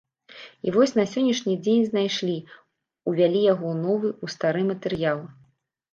[0.67, 2.37] І вось на сённяшні дзень знайшлі,
[3.11, 5.19] увялі яго ў новы, у стары матэрыял.